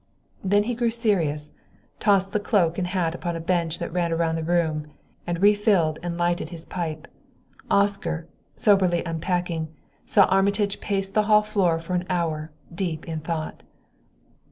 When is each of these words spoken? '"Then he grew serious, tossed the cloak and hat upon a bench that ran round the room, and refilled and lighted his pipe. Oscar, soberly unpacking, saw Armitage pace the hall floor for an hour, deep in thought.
'"Then 0.43 0.63
he 0.63 0.73
grew 0.73 0.89
serious, 0.89 1.51
tossed 1.99 2.33
the 2.33 2.39
cloak 2.39 2.79
and 2.79 2.87
hat 2.87 3.13
upon 3.13 3.35
a 3.35 3.39
bench 3.39 3.77
that 3.77 3.93
ran 3.93 4.11
round 4.17 4.35
the 4.35 4.43
room, 4.43 4.87
and 5.27 5.39
refilled 5.43 5.99
and 6.01 6.17
lighted 6.17 6.49
his 6.49 6.65
pipe. 6.65 7.07
Oscar, 7.69 8.25
soberly 8.55 9.03
unpacking, 9.05 9.67
saw 10.03 10.25
Armitage 10.25 10.79
pace 10.81 11.09
the 11.09 11.21
hall 11.29 11.43
floor 11.43 11.77
for 11.77 11.93
an 11.93 12.07
hour, 12.09 12.49
deep 12.73 13.05
in 13.07 13.19
thought. 13.19 13.61